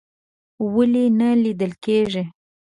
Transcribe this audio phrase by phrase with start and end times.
[0.73, 2.23] ولې نه لیدل کیږي؟